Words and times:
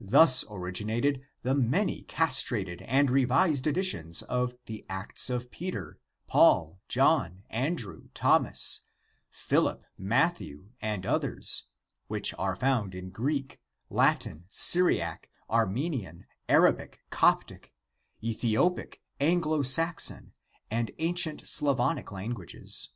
Thus 0.00 0.46
originated 0.50 1.26
the 1.42 1.54
many 1.54 2.00
castrated 2.04 2.80
and 2.80 3.10
revised 3.10 3.66
editions 3.66 4.22
of 4.22 4.54
the 4.64 4.86
Acts 4.88 5.28
of 5.28 5.50
Peter, 5.50 5.98
Paul, 6.26 6.80
John, 6.88 7.42
Andrew, 7.50 8.08
Thomas, 8.14 8.80
Philip, 9.28 9.84
Matthew, 9.98 10.70
and 10.80 11.04
others, 11.04 11.64
vvhich 12.08 12.32
are 12.38 12.56
found 12.56 12.94
in 12.94 13.10
Greek, 13.10 13.60
Latin, 13.90 14.46
Syriac, 14.48 15.28
Armenian, 15.50 16.24
Arabic, 16.48 17.00
Coptic, 17.10 17.74
Ethiopic, 18.24 19.02
Anglo 19.20 19.62
Saxon, 19.62 20.32
and 20.70 20.92
ancient 20.98 21.46
Slavonic 21.46 22.10
lan 22.10 22.32
guages. 22.34 22.88